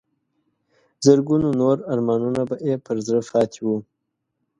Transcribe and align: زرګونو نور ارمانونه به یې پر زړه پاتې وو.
زرګونو 1.05 1.49
نور 1.61 1.77
ارمانونه 1.93 2.41
به 2.49 2.55
یې 2.67 2.75
پر 2.85 2.95
زړه 3.07 3.21
پاتې 3.31 3.59
وو. 3.65 3.77